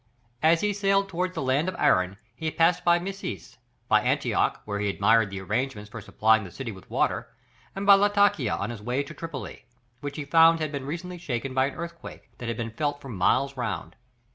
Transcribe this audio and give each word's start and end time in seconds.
As 0.41 0.61
he 0.61 0.73
sailed 0.73 1.09
towards 1.09 1.35
the 1.35 1.43
land 1.43 1.69
of 1.69 1.75
Aram, 1.77 2.17
he 2.35 2.49
passed 2.49 2.83
by 2.83 2.97
Messis, 2.97 3.59
by 3.87 4.01
Antioch, 4.01 4.59
where 4.65 4.79
he 4.79 4.89
admired 4.89 5.29
the 5.29 5.39
arrangements 5.39 5.91
for 5.91 6.01
supplying 6.01 6.43
the 6.43 6.49
city 6.49 6.71
with 6.71 6.89
water, 6.89 7.29
and 7.75 7.85
by 7.85 7.93
Latakia 7.93 8.55
on 8.55 8.71
his 8.71 8.81
way 8.81 9.03
to 9.03 9.13
Tripoli, 9.13 9.65
which 9.99 10.17
he 10.17 10.25
found 10.25 10.59
had 10.59 10.71
been 10.71 10.87
recently 10.87 11.19
shaken 11.19 11.53
by 11.53 11.67
an 11.67 11.75
earthquake, 11.75 12.31
that 12.39 12.47
had 12.47 12.57
been 12.57 12.71
felt 12.71 12.99
for 12.99 13.09
miles 13.09 13.55
round. 13.55 13.95